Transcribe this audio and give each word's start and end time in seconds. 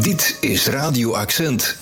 Dit 0.00 0.38
is 0.40 0.66
Radio 0.66 1.12
Accent. 1.14 1.78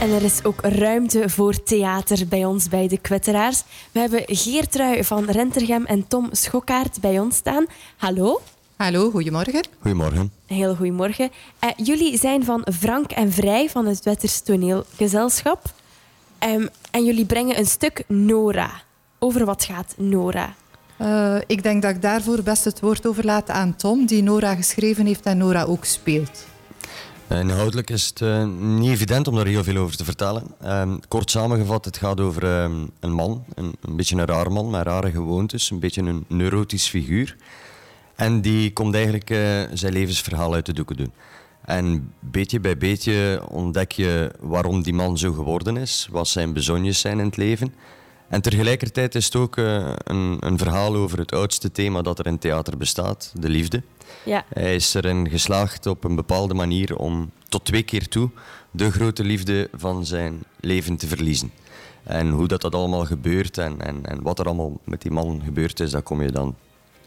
En 0.00 0.10
er 0.10 0.22
is 0.22 0.44
ook 0.44 0.60
ruimte 0.60 1.28
voor 1.28 1.62
theater 1.62 2.28
bij 2.28 2.44
ons 2.44 2.68
bij 2.68 2.88
de 2.88 2.98
Kwetteraars. 2.98 3.62
We 3.92 4.00
hebben 4.00 4.22
Geertrui 4.26 5.04
van 5.04 5.24
Rentergem 5.24 5.84
en 5.84 6.08
Tom 6.08 6.28
Schokkaert 6.32 7.00
bij 7.00 7.18
ons 7.18 7.36
staan. 7.36 7.66
Hallo. 7.96 8.40
Hallo, 8.76 9.10
goedemorgen. 9.10 9.66
Goedemorgen. 9.80 10.32
Heel 10.46 10.74
goedemorgen. 10.74 11.30
Uh, 11.64 11.70
jullie 11.76 12.18
zijn 12.18 12.44
van 12.44 12.66
Frank 12.78 13.10
en 13.10 13.32
Vrij 13.32 13.68
van 13.70 13.86
het 13.86 14.04
Wetters 14.04 14.40
Toneelgezelschap. 14.40 15.62
Um, 16.48 16.68
en 16.90 17.04
jullie 17.04 17.26
brengen 17.26 17.58
een 17.58 17.66
stuk 17.66 18.02
Nora. 18.06 18.70
Over 19.18 19.44
wat 19.44 19.64
gaat 19.64 19.94
Nora? 19.96 20.54
Uh, 21.00 21.36
ik 21.46 21.62
denk 21.62 21.82
dat 21.82 21.90
ik 21.90 22.02
daarvoor 22.02 22.42
best 22.42 22.64
het 22.64 22.80
woord 22.80 23.06
overlaat 23.06 23.50
aan 23.50 23.76
Tom, 23.76 24.06
die 24.06 24.22
Nora 24.22 24.54
geschreven 24.54 25.06
heeft 25.06 25.24
en 25.24 25.38
Nora 25.38 25.64
ook 25.64 25.84
speelt. 25.84 26.48
Uh, 27.32 27.38
inhoudelijk 27.38 27.90
is 27.90 28.06
het 28.06 28.20
uh, 28.20 28.44
niet 28.58 28.90
evident 28.90 29.28
om 29.28 29.34
daar 29.34 29.46
heel 29.46 29.64
veel 29.64 29.76
over 29.76 29.96
te 29.96 30.04
vertellen. 30.04 30.42
Uh, 30.64 30.92
kort 31.08 31.30
samengevat, 31.30 31.84
het 31.84 31.96
gaat 31.96 32.20
over 32.20 32.44
ehm, 32.44 32.86
een 33.00 33.12
man, 33.12 33.44
een, 33.54 33.74
een, 33.80 33.96
beetje 33.96 34.16
een 34.16 34.26
raar 34.26 34.52
man 34.52 34.70
met 34.70 34.86
rare 34.86 35.10
gewoontes, 35.10 35.70
een 35.70 35.78
beetje 35.78 36.02
een 36.02 36.24
neurotisch 36.28 36.88
figuur. 36.88 37.36
En 38.14 38.40
die 38.40 38.72
komt 38.72 38.94
eigenlijk 38.94 39.28
zijn 39.72 39.92
levensverhaal 39.92 40.54
uit 40.54 40.66
de 40.66 40.72
doeken 40.72 40.96
doen. 40.96 41.12
En 41.64 42.12
beetje 42.20 42.60
bij 42.60 42.76
beetje 42.76 43.42
ontdek 43.48 43.92
je 43.92 44.32
waarom 44.40 44.82
die 44.82 44.94
man 44.94 45.18
zo 45.18 45.32
geworden 45.32 45.76
is, 45.76 46.08
wat 46.10 46.28
zijn 46.28 46.52
bezonjes 46.52 47.00
zijn 47.00 47.18
in 47.18 47.24
het 47.24 47.36
leven. 47.36 47.74
En 48.30 48.42
tegelijkertijd 48.42 49.14
is 49.14 49.24
het 49.24 49.36
ook 49.36 49.56
uh, 49.56 49.92
een, 50.04 50.36
een, 50.40 50.58
verhaal 50.58 50.94
over 50.94 51.18
het 51.18 51.32
oudste 51.32 51.72
thema 51.72 52.02
dat 52.02 52.18
er 52.18 52.26
in 52.26 52.38
theater 52.38 52.76
bestaat, 52.76 53.32
de 53.34 53.48
liefde. 53.48 53.82
Ja. 54.24 54.44
Hij 54.48 54.74
is 54.74 54.94
erin 54.94 55.30
geslaagd 55.30 55.86
op 55.86 56.04
een 56.04 56.14
bepaalde 56.14 56.54
manier 56.54 56.96
om 56.96 57.30
tot 57.48 57.64
twee 57.64 57.82
keer 57.82 58.08
toe 58.08 58.30
de 58.70 58.90
grote 58.90 59.24
liefde 59.24 59.68
van 59.72 60.06
zijn 60.06 60.42
leven 60.60 60.96
te 60.96 61.06
verliezen. 61.06 61.52
En 62.02 62.30
hoe 62.30 62.48
dat, 62.48 62.60
dat 62.60 62.74
allemaal 62.74 63.04
gebeurt 63.04 63.58
en, 63.58 63.80
en, 63.80 64.06
en 64.06 64.22
wat 64.22 64.38
er 64.38 64.46
allemaal 64.46 64.80
met 64.84 65.02
die 65.02 65.10
man 65.10 65.42
gebeurd 65.44 65.80
is, 65.80 65.90
dat 65.90 66.02
kom 66.02 66.22
je 66.22 66.32
dan 66.32 66.56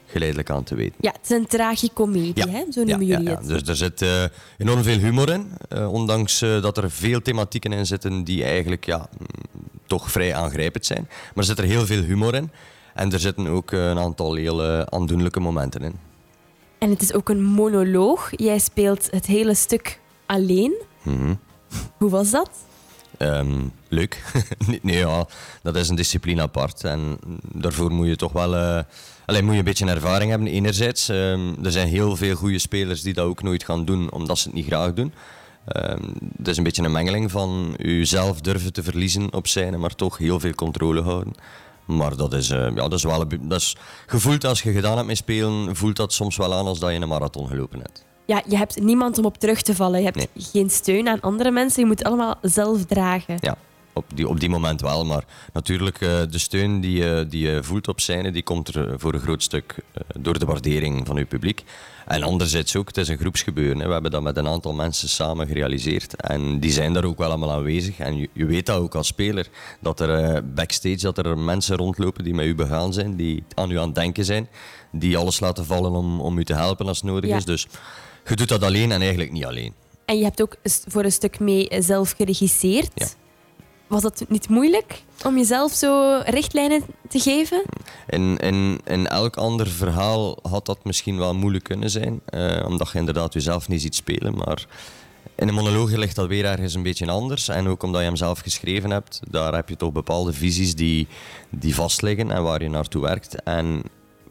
geleidelijk 0.05 0.49
aan 0.49 0.63
te 0.63 0.75
weten. 0.75 0.95
Ja, 0.99 1.11
het 1.11 1.23
is 1.23 1.29
een 1.29 1.47
tragicomedie, 1.47 2.31
ja. 2.35 2.47
hè? 2.47 2.63
zo 2.71 2.83
noemen 2.83 3.07
ja, 3.07 3.17
jullie 3.17 3.29
ja, 3.29 3.37
het. 3.37 3.47
Dus 3.47 3.61
er 3.61 3.75
zit 3.75 4.01
uh, 4.01 4.23
enorm 4.57 4.83
veel 4.83 4.97
humor 4.97 5.29
in, 5.29 5.51
uh, 5.73 5.93
ondanks 5.93 6.41
uh, 6.41 6.61
dat 6.61 6.77
er 6.77 6.91
veel 6.91 7.21
thematieken 7.21 7.71
in 7.71 7.85
zitten 7.85 8.23
die 8.23 8.43
eigenlijk 8.43 8.85
ja, 8.85 9.09
toch 9.87 10.11
vrij 10.11 10.35
aangrijpend 10.35 10.85
zijn. 10.85 11.05
Maar 11.07 11.31
er 11.35 11.43
zit 11.43 11.59
er 11.59 11.63
heel 11.63 11.85
veel 11.85 12.01
humor 12.01 12.35
in 12.35 12.51
en 12.93 13.11
er 13.11 13.19
zitten 13.19 13.47
ook 13.47 13.71
een 13.71 13.99
aantal 13.99 14.35
heel 14.35 14.85
aandoenlijke 14.85 15.39
momenten 15.39 15.81
in. 15.81 15.95
En 16.77 16.89
het 16.89 17.01
is 17.01 17.13
ook 17.13 17.29
een 17.29 17.43
monoloog. 17.43 18.29
Jij 18.35 18.59
speelt 18.59 19.07
het 19.11 19.25
hele 19.25 19.53
stuk 19.53 19.99
alleen. 20.25 20.73
Mm 21.03 21.17
-hmm. 21.17 21.39
Hoe 21.97 22.09
was 22.09 22.31
dat? 22.31 22.49
Um, 23.17 23.71
leuk. 23.87 24.23
nee, 24.81 24.97
ja, 24.97 25.27
dat 25.61 25.75
is 25.75 25.89
een 25.89 25.95
discipline 25.95 26.41
apart. 26.41 26.83
En 26.83 27.17
daarvoor 27.41 27.91
moet 27.91 28.07
je 28.07 28.15
toch 28.15 28.31
wel 28.31 28.53
uh, 28.53 28.79
alleen 29.25 29.43
moet 29.43 29.53
je 29.53 29.59
een 29.59 29.65
beetje 29.65 29.85
ervaring 29.85 30.29
hebben. 30.29 30.47
Enerzijds, 30.47 31.09
um, 31.09 31.65
er 31.65 31.71
zijn 31.71 31.87
heel 31.87 32.15
veel 32.15 32.35
goede 32.35 32.59
spelers 32.59 33.01
die 33.01 33.13
dat 33.13 33.25
ook 33.25 33.43
nooit 33.43 33.63
gaan 33.63 33.85
doen 33.85 34.11
omdat 34.11 34.37
ze 34.37 34.47
het 34.47 34.55
niet 34.55 34.65
graag 34.65 34.93
doen. 34.93 35.13
Um, 35.67 36.13
het 36.37 36.47
is 36.47 36.57
een 36.57 36.63
beetje 36.63 36.83
een 36.83 36.91
mengeling 36.91 37.31
van 37.31 37.73
jezelf 37.77 38.41
durven 38.41 38.73
te 38.73 38.83
verliezen 38.83 39.33
op 39.33 39.47
scène, 39.47 39.77
maar 39.77 39.95
toch 39.95 40.17
heel 40.17 40.39
veel 40.39 40.53
controle 40.53 41.01
houden. 41.01 41.33
Maar 41.85 42.15
dat 42.15 42.33
is, 42.33 42.49
uh, 42.49 42.57
ja, 42.57 42.69
dat 42.69 42.93
is 42.93 43.03
wel 43.03 43.27
dat 43.41 43.59
is 43.59 43.77
gevoeld 44.05 44.45
als 44.45 44.61
je 44.61 44.71
gedaan 44.71 44.95
hebt 44.95 45.07
met 45.07 45.17
spelen, 45.17 45.75
voelt 45.75 45.95
dat 45.95 46.13
soms 46.13 46.37
wel 46.37 46.53
aan 46.53 46.65
als 46.65 46.79
dat 46.79 46.91
je 46.91 46.99
een 46.99 47.07
marathon 47.07 47.47
gelopen 47.47 47.79
hebt. 47.79 48.05
Ja, 48.25 48.41
je 48.47 48.57
hebt 48.57 48.81
niemand 48.81 49.17
om 49.17 49.25
op 49.25 49.37
terug 49.37 49.61
te 49.61 49.75
vallen. 49.75 49.99
Je 49.99 50.05
hebt 50.05 50.17
nee. 50.17 50.27
geen 50.35 50.69
steun 50.69 51.07
aan 51.07 51.21
andere 51.21 51.51
mensen. 51.51 51.81
Je 51.81 51.87
moet 51.87 51.97
het 51.97 52.07
allemaal 52.07 52.35
zelf 52.41 52.85
dragen. 52.85 53.37
Ja, 53.39 53.57
op 53.93 54.05
die, 54.15 54.27
op 54.27 54.39
die 54.39 54.49
moment 54.49 54.81
wel. 54.81 55.05
Maar 55.05 55.23
natuurlijk, 55.53 56.01
uh, 56.01 56.09
de 56.29 56.37
steun 56.37 56.81
die 56.81 56.97
je, 56.97 57.25
die 57.29 57.47
je 57.47 57.63
voelt 57.63 57.87
op 57.87 57.99
scène, 57.99 58.31
die 58.31 58.43
komt 58.43 58.75
er 58.75 58.99
voor 58.99 59.13
een 59.13 59.19
groot 59.19 59.43
stuk 59.43 59.75
uh, 59.77 60.01
door 60.19 60.39
de 60.39 60.45
waardering 60.45 61.07
van 61.07 61.15
je 61.15 61.25
publiek. 61.25 61.63
En 62.07 62.23
anderzijds 62.23 62.75
ook, 62.75 62.87
het 62.87 62.97
is 62.97 63.07
een 63.07 63.17
groepsgebeuren. 63.17 63.79
Hè. 63.79 63.87
We 63.87 63.93
hebben 63.93 64.11
dat 64.11 64.21
met 64.21 64.37
een 64.37 64.47
aantal 64.47 64.73
mensen 64.73 65.09
samen 65.09 65.47
gerealiseerd. 65.47 66.15
En 66.15 66.59
die 66.59 66.71
zijn 66.71 66.93
daar 66.93 67.03
ook 67.03 67.17
wel 67.17 67.27
allemaal 67.27 67.51
aanwezig. 67.51 67.99
En 67.99 68.17
je, 68.17 68.29
je 68.33 68.45
weet 68.45 68.65
dat 68.65 68.77
ook 68.79 68.95
als 68.95 69.07
speler. 69.07 69.47
Dat 69.79 69.99
er 69.99 70.43
backstage 70.53 70.97
dat 70.97 71.17
er 71.17 71.37
mensen 71.37 71.77
rondlopen 71.77 72.23
die 72.23 72.33
met 72.33 72.45
u 72.45 72.55
begaan 72.55 72.93
zijn. 72.93 73.15
Die 73.15 73.43
aan 73.53 73.71
u 73.71 73.77
aan 73.79 73.85
het 73.85 73.95
denken 73.95 74.25
zijn. 74.25 74.47
Die 74.91 75.17
alles 75.17 75.39
laten 75.39 75.65
vallen 75.65 75.91
om, 75.91 76.21
om 76.21 76.37
u 76.37 76.45
te 76.45 76.53
helpen 76.53 76.87
als 76.87 76.97
het 76.97 77.05
nodig 77.09 77.29
Ja. 77.29 77.37
is. 77.37 77.45
Dus 77.45 77.67
je 78.27 78.35
doet 78.35 78.49
dat 78.49 78.63
alleen 78.63 78.91
en 78.91 78.99
eigenlijk 79.01 79.31
niet 79.31 79.45
alleen. 79.45 79.73
En 80.05 80.17
je 80.17 80.23
hebt 80.23 80.41
ook 80.41 80.55
voor 80.87 81.03
een 81.03 81.11
stuk 81.11 81.39
mee 81.39 81.67
zelf 81.79 82.11
geregisseerd. 82.11 82.91
Ja. 82.95 83.07
Was 83.93 84.01
dat 84.01 84.25
niet 84.27 84.49
moeilijk 84.49 85.03
om 85.25 85.37
jezelf 85.37 85.71
zo 85.71 86.21
richtlijnen 86.25 86.81
te 87.09 87.19
geven? 87.19 87.63
In, 88.09 88.37
in, 88.37 88.79
in 88.85 89.07
elk 89.07 89.35
ander 89.35 89.67
verhaal 89.67 90.37
had 90.41 90.65
dat 90.65 90.83
misschien 90.83 91.17
wel 91.17 91.35
moeilijk 91.35 91.63
kunnen 91.63 91.89
zijn, 91.89 92.21
eh, 92.25 92.65
omdat 92.65 92.91
je 92.91 92.97
inderdaad 92.99 93.33
jezelf 93.33 93.67
niet 93.67 93.81
ziet 93.81 93.95
spelen. 93.95 94.35
Maar 94.35 94.65
in 95.35 95.47
een 95.47 95.53
monoloog 95.53 95.91
ligt 95.91 96.15
dat 96.15 96.27
weer 96.27 96.45
ergens 96.45 96.73
een 96.73 96.83
beetje 96.83 97.07
anders. 97.07 97.47
En 97.47 97.67
ook 97.67 97.83
omdat 97.83 98.01
je 98.01 98.07
hem 98.07 98.15
zelf 98.15 98.39
geschreven 98.39 98.91
hebt, 98.91 99.19
daar 99.29 99.53
heb 99.53 99.69
je 99.69 99.75
toch 99.75 99.91
bepaalde 99.91 100.33
visies 100.33 100.75
die, 100.75 101.07
die 101.49 101.75
vastliggen 101.75 102.31
en 102.31 102.43
waar 102.43 102.61
je 102.61 102.69
naartoe 102.69 103.01
werkt. 103.01 103.43
En 103.43 103.81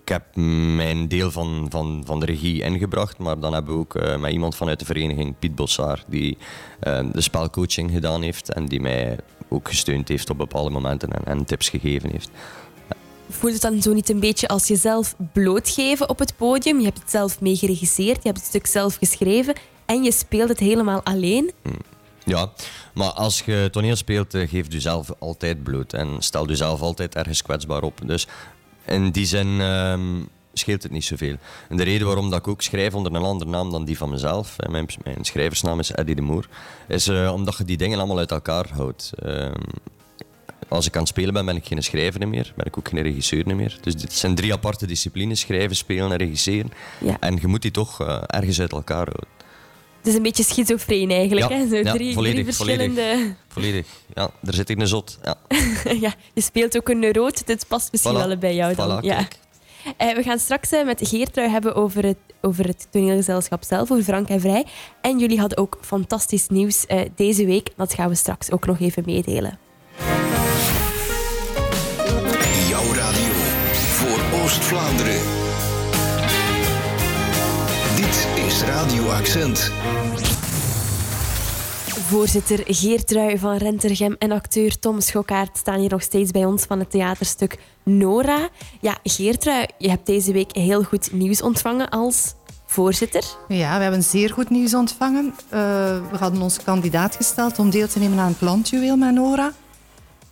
ik 0.03 0.09
heb 0.09 0.37
mijn 0.77 1.09
deel 1.09 1.31
van, 1.31 1.67
van, 1.69 2.03
van 2.07 2.21
de 2.21 2.27
regie 2.27 2.63
ingebracht, 2.63 3.19
maar 3.19 3.39
dan 3.39 3.53
hebben 3.53 3.75
we 3.75 3.81
ook 3.81 3.95
uh, 3.95 4.17
met 4.17 4.33
iemand 4.33 4.57
vanuit 4.57 4.79
de 4.79 4.85
vereniging, 4.85 5.35
Piet 5.39 5.55
Bossaar, 5.55 6.05
die 6.07 6.39
uh, 6.87 7.13
de 7.13 7.21
spelcoaching 7.21 7.91
gedaan 7.91 8.23
heeft 8.23 8.53
en 8.53 8.67
die 8.67 8.81
mij 8.81 9.19
ook 9.53 9.69
gesteund 9.69 10.09
heeft 10.09 10.31
op 10.31 10.39
bepaalde 10.39 10.71
momenten 10.71 11.13
en, 11.13 11.25
en 11.25 11.45
tips 11.45 11.69
gegeven 11.69 12.11
heeft. 12.11 12.31
Voelt 13.29 13.53
het 13.53 13.63
dan 13.63 13.83
zo 13.83 13.93
niet 13.93 14.09
een 14.09 14.21
beetje 14.21 14.49
als 14.49 14.67
jezelf 14.67 15.15
blootgeven 15.33 16.09
op 16.09 16.19
het 16.19 16.37
podium? 16.37 16.79
Je 16.79 16.85
hebt 16.85 16.99
het 16.99 17.11
zelf 17.11 17.41
mee 17.41 17.57
geregisseerd, 17.57 18.17
je 18.17 18.29
hebt 18.29 18.39
het 18.39 18.47
stuk 18.47 18.67
zelf 18.67 18.97
geschreven 18.97 19.55
en 19.87 20.03
je 20.03 20.13
speelt 20.13 20.49
het 20.49 20.59
helemaal 20.59 21.03
alleen? 21.03 21.51
Hmm. 21.63 21.79
Ja, 22.25 22.53
maar 22.95 23.11
als 23.11 23.41
je 23.41 23.69
toneel 23.71 23.97
speelt, 23.97 24.35
uh, 24.35 24.49
geef 24.49 24.73
jezelf 24.73 25.11
altijd 25.19 25.63
bloot 25.63 25.93
en 25.93 26.17
stel 26.19 26.47
jezelf 26.47 26.81
altijd 26.81 27.15
ergens 27.15 27.43
kwetsbaar 27.43 27.83
op. 27.83 28.01
Dus 28.05 28.27
in 28.87 29.11
die 29.11 29.27
zin 29.27 29.47
um, 29.61 30.29
scheelt 30.53 30.83
het 30.83 30.93
niet 30.93 31.05
zoveel. 31.05 31.37
En 31.69 31.77
de 31.77 31.83
reden 31.83 32.07
waarom 32.07 32.31
dat 32.31 32.39
ik 32.39 32.49
ook 32.49 32.63
schrijf 32.63 32.95
onder 32.95 33.15
een 33.15 33.23
andere 33.23 33.51
naam 33.51 33.71
dan 33.71 33.85
die 33.85 33.97
van 33.97 34.11
mezelf, 34.11 34.57
mijn, 34.71 34.87
mijn 35.05 35.25
schrijversnaam 35.25 35.79
is 35.79 35.91
Eddie 35.91 36.15
de 36.15 36.23
Moer, 36.23 36.49
is 36.89 37.09
uh, 37.09 37.33
omdat 37.33 37.57
je 37.57 37.65
die 37.65 37.77
dingen 37.77 37.99
allemaal 37.99 38.19
uit 38.19 38.31
elkaar 38.31 38.69
houdt. 38.73 39.11
Um, 39.27 39.53
als 40.69 40.87
ik 40.87 40.95
aan 40.95 41.01
het 41.01 41.09
spelen 41.09 41.35
ben, 41.35 41.45
ben 41.45 41.57
ik 41.57 41.67
geen 41.67 41.83
schrijver 41.83 42.29
meer, 42.29 42.53
ben 42.57 42.67
ik 42.67 42.79
ook 42.79 42.89
geen 42.89 43.03
regisseur 43.03 43.57
meer. 43.57 43.79
Dus 43.81 43.97
dit 43.97 44.13
zijn 44.13 44.35
drie 44.35 44.53
aparte 44.53 44.87
disciplines, 44.87 45.41
schrijven, 45.41 45.77
spelen 45.77 46.11
en 46.11 46.17
regisseren. 46.17 46.73
Ja. 47.01 47.17
En 47.21 47.39
je 47.41 47.47
moet 47.47 47.63
die 47.63 47.71
toch 47.71 48.03
uh, 48.03 48.23
ergens 48.27 48.61
uit 48.61 48.73
elkaar 48.73 48.97
houden. 48.97 49.29
Het 49.99 50.11
is 50.11 50.15
een 50.15 50.23
beetje 50.23 50.43
schizofreen 50.43 51.11
eigenlijk, 51.11 51.49
ja, 51.49 51.57
hè? 51.57 51.69
Zo 51.69 51.77
ja, 51.77 51.93
drie, 51.93 52.15
volledig, 52.15 52.43
drie 52.43 52.55
verschillende... 52.55 53.03
Volledig, 53.03 53.35
volledig. 53.49 53.87
Ja, 54.15 54.31
daar 54.41 54.55
zit 54.55 54.69
ik 54.69 54.81
een 54.81 54.87
zot. 54.87 55.19
Ja. 55.23 55.37
ja, 56.07 56.15
je 56.33 56.41
speelt 56.41 56.77
ook 56.77 56.89
een 56.89 56.99
neuroot, 56.99 57.47
dit 57.47 57.65
past 57.69 57.93
misschien 57.93 58.15
Voilà. 58.15 58.27
wel 58.27 58.37
bij 58.37 58.55
jou 58.55 58.75
dan. 58.75 59.01
Voilà, 59.01 59.05
ja. 59.05 59.17
kijk. 59.17 59.39
Uh, 59.85 60.15
we 60.15 60.23
gaan 60.23 60.39
straks 60.39 60.73
uh, 60.73 60.85
met 60.85 61.09
Geertrui 61.09 61.49
hebben 61.49 61.75
over 61.75 62.05
het, 62.05 62.17
over 62.41 62.67
het 62.67 62.87
toneelgezelschap 62.91 63.65
zelf, 63.65 63.91
over 63.91 64.05
Frank 64.05 64.29
en 64.29 64.41
Vrij. 64.41 64.67
En 65.01 65.19
jullie 65.19 65.41
hadden 65.41 65.59
ook 65.59 65.79
fantastisch 65.81 66.49
nieuws 66.49 66.85
uh, 66.89 67.01
deze 67.17 67.47
week. 67.47 67.71
Dat 67.77 67.95
gaan 67.95 68.09
we 68.09 68.15
straks 68.15 68.51
ook 68.51 68.67
nog 68.67 68.81
even 68.81 69.03
meedelen. 69.07 69.59
Jouw 72.69 72.93
radio 72.95 73.33
voor 73.73 74.41
Oost-Vlaanderen. 74.43 75.21
Dit 77.97 78.45
is 78.47 78.63
Radio 78.63 79.09
Accent. 79.09 79.73
Voorzitter 82.13 82.63
Geertrui 82.67 83.39
van 83.39 83.57
Rentergem 83.57 84.17
en 84.19 84.33
acteur 84.33 84.79
Tom 84.79 85.01
Schokkaert 85.01 85.57
staan 85.57 85.79
hier 85.81 85.91
nog 85.91 86.03
steeds 86.03 86.31
bij 86.31 86.45
ons 86.45 86.63
van 86.63 86.79
het 86.79 86.91
theaterstuk 86.91 87.59
Nora. 87.83 88.49
Ja, 88.81 88.99
Geertrui, 89.03 89.67
je 89.79 89.89
hebt 89.89 90.07
deze 90.07 90.33
week 90.33 90.57
heel 90.57 90.83
goed 90.83 91.13
nieuws 91.13 91.43
ontvangen 91.43 91.89
als 91.89 92.35
voorzitter. 92.67 93.25
Ja, 93.49 93.77
we 93.77 93.83
hebben 93.83 94.03
zeer 94.03 94.31
goed 94.31 94.51
nieuws 94.51 94.75
ontvangen. 94.75 95.25
Uh, 95.25 95.51
we 96.11 96.17
hadden 96.19 96.43
ons 96.43 96.63
kandidaat 96.63 97.17
gesteld 97.17 97.59
om 97.59 97.71
deel 97.71 97.89
te 97.89 97.99
nemen 97.99 98.19
aan 98.19 98.33
het 98.33 98.41
landjuweel 98.41 98.97
met 98.97 99.15
Nora. 99.15 99.53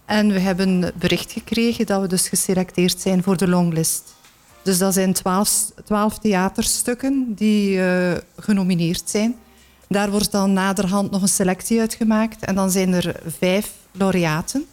En 0.05 0.32
we 0.32 0.41
hebben 0.41 0.93
bericht 0.99 1.32
gekregen 1.32 1.87
dat 1.87 2.00
we 2.00 2.06
dus 2.06 2.29
geselecteerd 2.29 3.00
zijn 3.00 3.23
voor 3.23 3.37
de 3.37 3.49
longlist. 3.49 4.15
Dus 4.62 4.79
dat 4.79 4.94
zijn 4.94 5.12
twaalf, 5.12 5.71
twaalf 5.85 6.19
theaterstukken 6.19 7.35
die 7.35 7.77
uh, 7.77 8.12
genomineerd 8.37 9.03
zijn. 9.05 9.37
Daar 9.93 10.11
wordt 10.11 10.33
dan 10.33 10.53
naderhand 10.53 11.11
nog 11.11 11.23
een 11.23 11.29
selectie 11.29 11.81
uitgemaakt. 11.81 12.45
En 12.45 12.55
dan 12.55 12.71
zijn 12.71 12.93
er 12.93 13.21
vijf 13.39 13.73
laureaten. 13.93 14.65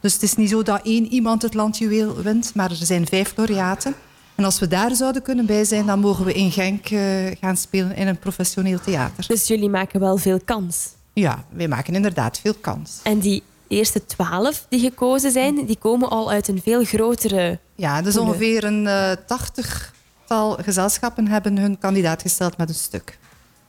Dus 0.00 0.12
het 0.12 0.22
is 0.22 0.34
niet 0.34 0.50
zo 0.50 0.62
dat 0.62 0.80
één 0.82 1.06
iemand 1.06 1.42
het 1.42 1.54
landjuweel 1.54 2.14
wint, 2.14 2.54
maar 2.54 2.70
er 2.70 2.76
zijn 2.76 3.06
vijf 3.06 3.32
laureaten. 3.36 3.94
En 4.34 4.44
als 4.44 4.58
we 4.58 4.68
daar 4.68 4.94
zouden 4.94 5.22
kunnen 5.22 5.46
bij 5.46 5.64
zijn, 5.64 5.86
dan 5.86 6.00
mogen 6.00 6.24
we 6.24 6.32
in 6.32 6.50
Genk 6.50 6.86
eh, 6.86 7.00
gaan 7.40 7.56
spelen 7.56 7.96
in 7.96 8.06
een 8.06 8.18
professioneel 8.18 8.80
theater. 8.80 9.26
Dus 9.26 9.46
jullie 9.46 9.68
maken 9.68 10.00
wel 10.00 10.16
veel 10.16 10.40
kans. 10.44 10.88
Ja, 11.12 11.44
wij 11.50 11.68
maken 11.68 11.94
inderdaad 11.94 12.38
veel 12.38 12.54
kans. 12.60 13.00
En 13.02 13.18
die 13.18 13.42
eerste 13.68 14.06
twaalf 14.06 14.66
die 14.68 14.80
gekozen 14.80 15.30
zijn, 15.30 15.66
die 15.66 15.78
komen 15.78 16.10
al 16.10 16.30
uit 16.30 16.48
een 16.48 16.60
veel 16.62 16.84
grotere... 16.84 17.58
Ja, 17.74 18.02
dus 18.02 18.16
ongeveer 18.16 18.64
een 18.64 18.86
eh, 18.86 19.12
tachtigtal 19.26 20.52
gezelschappen 20.62 21.28
hebben 21.28 21.58
hun 21.58 21.78
kandidaat 21.78 22.22
gesteld 22.22 22.56
met 22.56 22.68
een 22.68 22.74
stuk. 22.74 23.18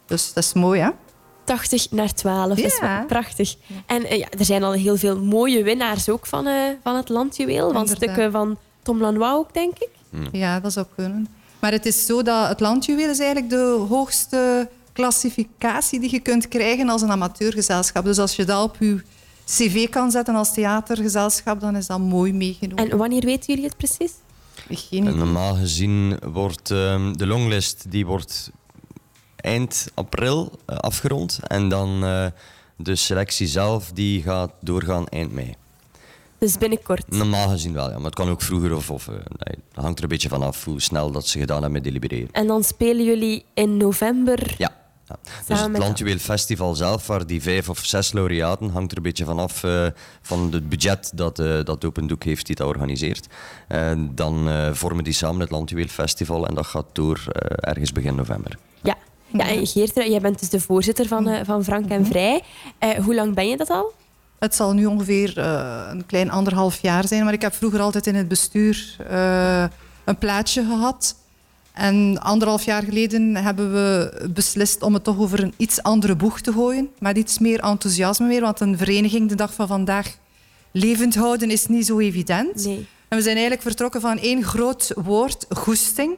Dus 0.09 0.33
dat 0.33 0.43
is 0.43 0.53
mooi, 0.53 0.81
hè? 0.81 0.89
80 1.43 1.91
naar 1.91 2.13
12. 2.13 2.47
Dat 2.47 2.57
is 2.57 2.77
Ja. 2.77 2.97
wel 2.97 3.05
prachtig. 3.05 3.55
En 3.85 4.05
eh, 4.05 4.17
ja, 4.17 4.27
er 4.37 4.45
zijn 4.45 4.63
al 4.63 4.71
heel 4.71 4.97
veel 4.97 5.19
mooie 5.23 5.63
winnaars 5.63 6.09
ook 6.09 6.25
van, 6.25 6.47
eh, 6.47 6.53
van 6.83 6.95
het 6.95 7.09
landjuweel. 7.09 7.71
Van 7.71 7.81
Inderdaad. 7.81 7.95
stukken 8.03 8.31
van 8.31 8.57
Tom 8.83 9.01
Lanois 9.01 9.33
ook, 9.33 9.53
denk 9.53 9.73
ik. 9.79 9.89
Ja, 10.31 10.59
dat 10.59 10.73
zou 10.73 10.85
kunnen. 10.95 11.27
Maar 11.59 11.71
het 11.71 11.85
is 11.85 12.05
zo 12.05 12.21
dat 12.21 12.47
het 12.47 12.59
landjuweel 12.59 13.09
is 13.09 13.19
eigenlijk 13.19 13.49
de 13.49 13.85
hoogste 13.89 14.69
klassificatie 14.93 15.99
die 15.99 16.11
je 16.11 16.19
kunt 16.19 16.47
krijgen 16.47 16.89
als 16.89 17.01
een 17.01 17.11
amateurgezelschap. 17.11 18.03
Dus 18.05 18.17
als 18.19 18.35
je 18.35 18.45
dat 18.45 18.63
op 18.63 18.75
je 18.79 19.01
cv 19.45 19.89
kan 19.89 20.11
zetten 20.11 20.35
als 20.35 20.53
theatergezelschap, 20.53 21.59
dan 21.59 21.75
is 21.75 21.87
dat 21.87 21.99
mooi 21.99 22.33
meegenomen. 22.33 22.89
En 22.89 22.97
wanneer 22.97 23.25
weten 23.25 23.45
jullie 23.53 23.69
het 23.69 23.77
precies? 23.77 24.11
Geen 24.69 24.99
En 25.05 25.07
idee. 25.13 25.13
normaal 25.23 25.55
gezien 25.55 26.19
wordt 26.33 26.71
ehm, 26.71 27.13
de 27.13 27.25
longlist 27.27 27.85
die 27.89 28.05
wordt 28.05 28.51
eind 29.41 29.87
april 29.93 30.59
eh, 30.65 30.77
afgerond. 30.77 31.39
En 31.47 31.69
dan 31.69 32.03
eh, 32.03 32.25
de 32.75 32.95
selectie 32.95 33.47
zelf 33.47 33.91
die 33.93 34.21
gaat 34.21 34.51
doorgaan 34.59 35.07
eind 35.07 35.33
mei. 35.33 35.55
Dus 36.39 36.57
binnenkort. 36.57 37.11
Normaal 37.11 37.49
gezien 37.49 37.73
wel, 37.73 37.89
ja. 37.89 37.95
Maar 37.95 38.05
het 38.05 38.15
kan 38.15 38.29
ook 38.29 38.41
vroeger 38.41 38.75
of... 38.75 38.89
of 38.89 39.07
eh, 39.07 39.13
nee, 39.13 39.57
dat 39.73 39.83
hangt 39.83 39.97
er 39.97 40.03
een 40.03 40.09
beetje 40.09 40.29
vanaf 40.29 40.65
hoe 40.65 40.81
snel 40.81 41.11
dat 41.11 41.27
ze 41.27 41.39
gedaan 41.39 41.55
hebben 41.61 41.71
met 41.71 41.83
delibereren. 41.83 42.29
En 42.31 42.47
dan 42.47 42.63
spelen 42.63 43.05
jullie 43.05 43.45
in 43.53 43.77
november. 43.77 44.55
Ja. 44.57 44.71
ja. 45.07 45.15
Dus 45.47 45.61
het 45.61 45.77
Landjuweel 45.77 46.17
Festival 46.17 46.75
zelf, 46.75 47.07
waar 47.07 47.27
die 47.27 47.41
vijf 47.41 47.69
of 47.69 47.79
zes 47.85 48.11
laureaten, 48.11 48.69
hangt 48.69 48.91
er 48.91 48.97
een 48.97 49.03
beetje 49.03 49.25
vanaf 49.25 49.63
van 50.21 50.51
het 50.51 50.69
budget 50.69 51.11
dat, 51.15 51.39
eh, 51.39 51.63
dat 51.63 51.85
Open 51.85 52.07
Doek 52.07 52.23
heeft 52.23 52.45
die 52.45 52.55
dat 52.55 52.67
organiseert. 52.67 53.27
Dan 54.11 54.49
vormen 54.75 55.03
die 55.03 55.13
samen 55.13 55.39
het 55.39 55.51
Landjuweel 55.51 55.87
Festival 55.87 56.47
en 56.47 56.55
dat 56.55 56.65
gaat 56.65 56.85
door 56.93 57.23
ergens 57.55 57.91
begin 57.91 58.15
november. 58.15 58.57
Ja. 58.81 58.97
Ja, 59.31 59.47
en 59.47 59.67
Geertruid, 59.67 60.09
jij 60.09 60.19
bent 60.19 60.39
dus 60.39 60.49
de 60.49 60.59
voorzitter 60.59 61.07
van, 61.07 61.27
eh, 61.27 61.45
van 61.45 61.63
Frank 61.63 61.89
en 61.89 62.05
Vrij. 62.05 62.41
Eh, 62.77 62.89
hoe 62.89 63.15
lang 63.15 63.33
ben 63.33 63.47
je 63.47 63.57
dat 63.57 63.69
al? 63.69 63.93
Het 64.39 64.55
zal 64.55 64.73
nu 64.73 64.85
ongeveer 64.85 65.37
eh, 65.37 65.87
een 65.89 66.05
klein 66.05 66.31
anderhalf 66.31 66.81
jaar 66.81 67.07
zijn, 67.07 67.23
maar 67.23 67.33
ik 67.33 67.41
heb 67.41 67.53
vroeger 67.53 67.79
altijd 67.79 68.07
in 68.07 68.15
het 68.15 68.27
bestuur 68.27 68.95
een 70.03 70.17
plaatje 70.17 70.63
gehad. 70.63 71.15
En 71.73 72.19
anderhalf 72.21 72.63
jaar 72.63 72.83
geleden 72.83 73.35
hebben 73.35 73.73
we 73.73 74.29
beslist 74.33 74.81
om 74.81 74.93
het 74.93 75.03
toch 75.03 75.17
over 75.19 75.43
een 75.43 75.53
iets 75.57 75.83
andere 75.83 76.15
boeg 76.15 76.41
te 76.41 76.51
gooien. 76.51 76.89
Met 76.99 77.17
iets 77.17 77.39
meer 77.39 77.59
enthousiasme 77.59 78.27
weer, 78.27 78.41
want 78.41 78.59
een 78.59 78.77
vereniging 78.77 79.29
de 79.29 79.35
dag 79.35 79.53
van 79.53 79.67
vandaag 79.67 80.17
levend 80.71 81.15
houden 81.15 81.51
is 81.51 81.65
niet 81.65 81.85
zo 81.85 81.99
evident. 81.99 82.65
Nee. 82.65 82.87
En 83.07 83.17
we 83.17 83.23
zijn 83.23 83.35
eigenlijk 83.35 83.61
vertrokken 83.61 84.01
van 84.01 84.19
één 84.19 84.43
groot 84.43 84.91
woord, 84.95 85.45
goesting. 85.49 86.17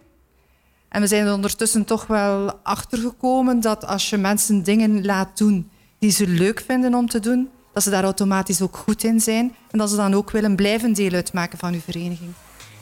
En 0.91 1.01
we 1.01 1.07
zijn 1.07 1.25
er 1.25 1.33
ondertussen 1.33 1.85
toch 1.85 2.07
wel 2.07 2.53
achtergekomen 2.63 3.59
dat 3.59 3.85
als 3.85 4.09
je 4.09 4.17
mensen 4.17 4.63
dingen 4.63 5.05
laat 5.05 5.37
doen 5.37 5.69
die 5.99 6.11
ze 6.11 6.27
leuk 6.27 6.63
vinden 6.65 6.93
om 6.93 7.09
te 7.09 7.19
doen, 7.19 7.49
dat 7.73 7.83
ze 7.83 7.89
daar 7.89 8.03
automatisch 8.03 8.61
ook 8.61 8.77
goed 8.77 9.03
in 9.03 9.19
zijn. 9.19 9.55
En 9.71 9.77
dat 9.77 9.89
ze 9.89 9.95
dan 9.95 10.13
ook 10.13 10.31
willen 10.31 10.55
blijven 10.55 10.93
deel 10.93 11.11
uitmaken 11.11 11.57
van 11.57 11.73
uw 11.73 11.79
vereniging. 11.79 12.31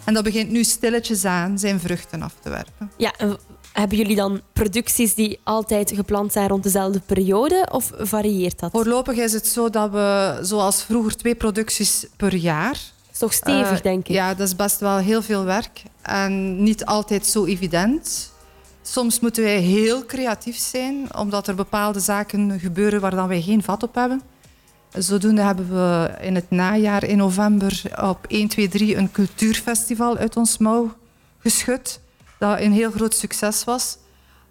En 0.03 0.13
dat 0.13 0.23
begint 0.23 0.49
nu 0.49 0.63
stilletjes 0.63 1.25
aan 1.25 1.59
zijn 1.59 1.79
vruchten 1.79 2.21
af 2.21 2.33
te 2.39 2.49
werpen. 2.49 2.91
Ja, 2.97 3.13
en 3.17 3.37
hebben 3.73 3.97
jullie 3.97 4.15
dan 4.15 4.41
producties 4.53 5.15
die 5.15 5.39
altijd 5.43 5.91
gepland 5.95 6.31
zijn 6.31 6.47
rond 6.47 6.63
dezelfde 6.63 7.01
periode? 7.05 7.67
Of 7.71 7.91
varieert 7.97 8.59
dat? 8.59 8.71
Voorlopig 8.71 9.17
is 9.17 9.33
het 9.33 9.47
zo 9.47 9.69
dat 9.69 9.91
we, 9.91 10.39
zoals 10.41 10.83
vroeger, 10.83 11.15
twee 11.15 11.35
producties 11.35 12.05
per 12.17 12.35
jaar. 12.35 12.79
Is 13.19 13.25
toch 13.25 13.33
stevig, 13.33 13.77
Eh, 13.77 13.83
denk 13.83 14.07
ik. 14.07 14.15
Ja, 14.15 14.33
dat 14.33 14.47
is 14.47 14.55
best 14.55 14.79
wel 14.79 14.97
heel 14.97 15.21
veel 15.21 15.43
werk. 15.43 15.83
En 16.01 16.63
niet 16.63 16.85
altijd 16.85 17.25
zo 17.25 17.45
evident. 17.45 18.33
Soms 18.81 19.19
moeten 19.19 19.43
wij 19.43 19.59
heel 19.59 20.05
creatief 20.05 20.57
zijn, 20.57 21.15
omdat 21.15 21.47
er 21.47 21.55
bepaalde 21.55 21.99
zaken 21.99 22.59
gebeuren 22.59 23.01
waar 23.01 23.15
dan 23.15 23.27
wij 23.27 23.41
geen 23.41 23.63
vat 23.63 23.83
op 23.83 23.95
hebben. 23.95 24.21
Zodoende 24.93 25.41
hebben 25.41 25.69
we 25.69 26.11
in 26.21 26.35
het 26.35 26.49
najaar, 26.49 27.03
in 27.03 27.17
november, 27.17 27.81
op 28.01 28.25
1, 28.27 28.47
2, 28.47 28.67
3 28.67 28.95
een 28.95 29.11
cultuurfestival 29.11 30.17
uit 30.17 30.37
ons 30.37 30.57
mouw 30.57 30.93
geschud. 31.39 31.99
Dat 32.37 32.59
een 32.59 32.71
heel 32.71 32.91
groot 32.91 33.15
succes 33.15 33.63
was. 33.63 33.97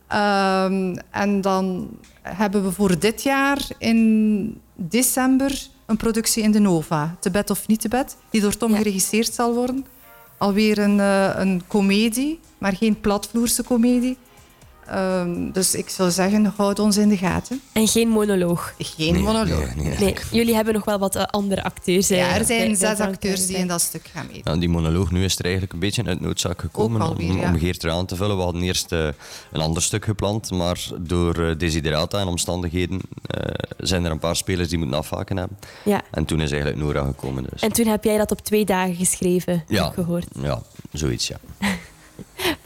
Ehm, 0.07 0.97
en 1.11 1.41
dan 1.41 1.91
hebben 2.23 2.65
we 2.65 2.73
voor 2.73 2.99
dit 2.99 3.23
jaar 3.23 3.67
in 3.79 4.61
december 4.75 5.69
een 5.89 5.97
productie 5.97 6.43
in 6.43 6.51
de 6.51 6.59
Nova, 6.59 7.17
Te 7.21 7.31
bed 7.31 7.51
of 7.51 7.67
niet 7.69 7.81
te 7.81 7.89
bed, 7.89 8.17
die 8.31 8.41
door 8.41 8.57
Tom 8.57 8.71
Ja. 8.71 8.77
geregisseerd 8.77 9.35
zal 9.35 9.55
worden. 9.55 9.87
Alweer 10.39 10.79
een, 10.79 11.01
eh, 11.01 11.31
een 11.37 11.63
komedie, 11.67 12.41
maar 12.59 12.77
geen 12.77 13.01
platvloerse 13.01 13.63
komedie. 13.63 14.17
Ehm, 14.91 15.51
dus 15.53 15.75
ik 15.75 15.89
zou 15.89 16.11
zeggen, 16.11 16.53
houd 16.57 16.79
ons 16.79 16.97
in 16.97 17.09
de 17.09 17.17
gaten. 17.17 17.61
En 17.73 17.89
geen 17.89 18.09
monoloog. 18.09 18.75
Geen 18.79 19.13
Nee, 19.13 19.23
monoloog. 19.23 19.75
nee, 19.75 19.87
nee. 19.87 19.99
Nee, 19.99 20.15
jullie 20.31 20.55
hebben 20.55 20.75
nog 20.75 20.85
wel 20.85 20.99
wat 20.99 21.17
eh, 21.17 21.23
andere 21.23 21.63
acteurs. 21.65 22.11
eh, 22.11 22.19
Ja, 22.19 22.29
er 22.31 22.37
bij- 22.37 22.45
zijn 22.47 22.77
zes 22.77 22.99
acteurs 22.99 23.47
die 23.47 23.57
in 23.57 23.67
dat 23.67 23.81
stuk 23.81 24.11
gaan 24.15 24.27
meedoen. 24.27 24.53
Ja, 24.55 24.61
die 24.61 24.69
monoloog 24.69 25.11
nu 25.11 25.25
is 25.25 25.39
er 25.39 25.43
eigenlijk 25.45 25.73
een 25.73 25.79
beetje 25.79 26.05
uit 26.05 26.21
noodzaak 26.21 26.61
gekomen 26.61 27.01
alweer, 27.01 27.31
om, 27.31 27.41
ja. 27.41 27.49
om 27.53 27.59
Geert 27.59 27.83
er 27.85 27.91
aan 27.91 28.07
te 28.07 28.17
vullen. 28.17 28.37
We 28.37 28.43
hadden 28.43 28.63
eerst 28.63 28.93
eh, 28.93 29.07
een 29.53 29.61
ander 29.61 29.83
stuk 29.83 30.05
gepland, 30.05 30.51
maar 30.51 30.89
door 31.01 31.35
eh, 31.49 31.59
desiderata 31.59 32.19
en 32.21 32.27
omstandigheden 32.27 33.01
eh, 33.27 33.55
zijn 33.79 34.05
er 34.05 34.11
een 34.11 34.19
paar 34.19 34.37
spelers 34.37 34.69
die 34.69 34.79
moeten 34.79 34.97
afhaken 34.99 35.37
hebben. 35.37 35.59
Ja. 35.85 36.03
En 36.11 36.25
toen 36.25 36.41
is 36.41 36.51
eigenlijk 36.51 36.81
Nora 36.83 37.05
gekomen. 37.05 37.47
Dus. 37.51 37.63
En 37.63 37.73
toen 37.73 37.87
heb 37.87 38.05
jij 38.05 38.17
dat 38.19 38.31
op 38.31 38.41
twee 38.41 38.65
dagen 38.65 38.95
geschreven, 38.95 39.65
heb 39.69 39.87
ik 39.87 39.93
gehoord. 39.95 40.27
ja, 40.43 40.63
zoiets 40.93 41.29
ja. 41.29 41.37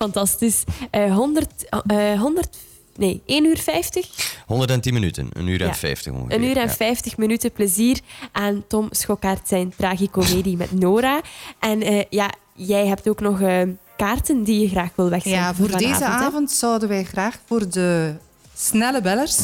Fantastisch. 0.03 0.63
Eh 0.91 1.15
100, 1.15 1.47
eh 1.87 2.21
100, 2.21 2.57
nee, 2.97 3.23
1 3.27 3.45
uur 3.45 3.59
50? 3.59 4.09
110 4.47 4.95
minuten, 4.95 5.29
een 5.33 5.47
uur 5.47 5.61
en 5.61 5.67
Ja. 5.67 5.75
50 5.75 6.13
ongeveer. 6.13 6.37
Een 6.37 6.45
uur 6.45 6.57
en 6.57 6.67
ja. 6.67 6.75
50 6.75 7.17
minuten 7.17 7.53
plezier 7.53 8.01
aan 8.33 8.65
Tom 8.69 8.89
Schokkaert 8.91 9.49
zijn 9.49 9.75
tragicomedie 9.77 10.57
met 10.57 10.73
Nora. 10.73 11.21
En 11.59 11.83
eh, 11.83 12.05
ja, 12.11 12.31
jij 12.55 12.87
hebt 12.87 13.09
ook 13.09 13.21
nog 13.21 13.41
eh, 13.41 13.63
kaarten 13.97 14.43
die 14.43 14.61
je 14.61 14.69
graag 14.69 14.91
wil 14.95 15.09
wegzetten. 15.09 15.41
Ja, 15.43 15.55
voor 15.55 15.67
deze 15.67 15.79
vanavond, 15.95 16.21
hè? 16.21 16.27
avond 16.27 16.51
zouden 16.51 16.89
wij 16.89 17.05
graag 17.05 17.39
voor 17.47 17.69
de 17.71 18.15
snelle 18.55 19.01
bellers 19.01 19.39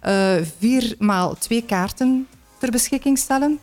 eh, 0.00 0.36
vier 0.58 0.94
maal 0.98 1.34
twee 1.34 1.62
kaarten 1.62 2.26
ter 2.58 2.70
beschikking 2.70 3.18
stellen. 3.18 3.58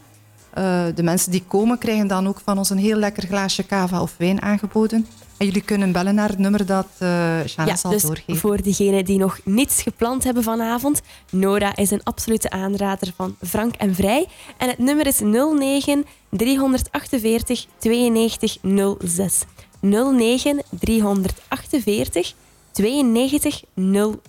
Eh, 0.53 0.85
de 0.95 1.03
mensen 1.03 1.31
die 1.31 1.43
komen 1.47 1.77
krijgen 1.77 2.07
dan 2.07 2.27
ook 2.27 2.41
van 2.43 2.57
ons 2.57 2.69
een 2.69 2.77
heel 2.77 2.97
lekker 2.97 3.23
glaasje 3.27 3.65
cava 3.65 4.01
of 4.01 4.15
wijn 4.17 4.41
aangeboden. 4.41 5.07
En 5.37 5.45
jullie 5.45 5.61
kunnen 5.61 5.91
bellen 5.91 6.15
naar 6.15 6.29
het 6.29 6.37
nummer 6.37 6.65
dat 6.65 6.87
Ja, 6.99 7.75
zal 7.75 7.91
dus 7.91 8.01
doorgeven. 8.01 8.37
voor 8.37 8.61
degenen 8.61 9.05
die 9.05 9.17
nog 9.17 9.39
niets 9.43 9.81
gepland 9.81 10.23
hebben 10.23 10.43
vanavond, 10.43 11.01
Nora 11.29 11.75
is 11.75 11.91
een 11.91 12.03
absolute 12.03 12.49
aanrader 12.49 13.13
van 13.15 13.35
Frank 13.47 13.75
en 13.75 13.95
Vrij. 13.95 14.27
En 14.57 14.69
het 14.69 14.77
nummer 14.77 15.07
is 15.07 15.19
09 15.19 16.05
348 16.29 17.65
92 17.77 18.57
06. 19.03 19.43
09 19.81 20.61
348 20.79 22.33
92 22.71 23.63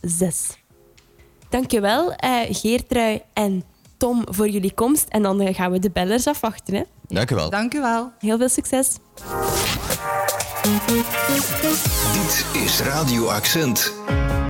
06. 0.03 0.59
Dankjewel, 1.49 2.13
eh 2.13 2.41
Geertrui 2.51 3.21
en 3.33 3.65
Tom, 4.03 4.25
voor 4.31 4.49
jullie 4.49 4.75
komst. 4.75 5.09
En 5.09 5.23
dan 5.23 5.41
eh, 5.41 5.55
gaan 5.55 5.71
we 5.71 5.79
de 5.79 5.91
bellers 5.91 6.27
afwachten. 6.27 6.75
Hè. 6.75 6.83
Dank 7.09 7.31
u 7.31 7.35
wel. 7.35 7.51
Dank 7.51 7.75
u 7.75 7.81
wel. 7.81 8.13
Heel 8.19 8.39
veel 8.39 8.49
succes. 8.49 8.97
Dit 12.13 12.63
is 12.63 12.81
Radio 12.81 13.27
Accent. 13.27 13.93